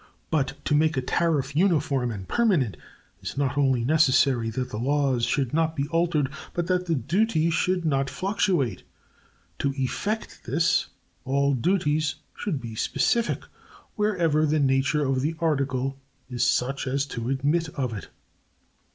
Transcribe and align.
But 0.31 0.55
to 0.65 0.73
make 0.73 0.97
a 0.97 1.01
tariff 1.03 1.55
uniform 1.55 2.09
and 2.09 2.27
permanent 2.27 2.73
it 2.73 2.81
is 3.21 3.37
not 3.37 3.55
only 3.55 3.85
necessary 3.85 4.49
that 4.49 4.71
the 4.71 4.79
laws 4.79 5.25
should 5.25 5.53
not 5.53 5.75
be 5.75 5.87
altered, 5.89 6.29
but 6.55 6.65
that 6.65 6.87
the 6.87 6.95
duty 6.95 7.51
should 7.51 7.85
not 7.85 8.09
fluctuate. 8.09 8.81
To 9.59 9.75
effect 9.77 10.41
this 10.45 10.87
all 11.23 11.53
duties 11.53 12.15
should 12.35 12.59
be 12.59 12.73
specific 12.73 13.43
wherever 13.95 14.43
the 14.47 14.59
nature 14.59 15.05
of 15.05 15.21
the 15.21 15.35
article 15.39 15.99
is 16.31 16.43
such 16.43 16.87
as 16.87 17.05
to 17.05 17.29
admit 17.29 17.69
of 17.69 17.93
it. 17.93 18.09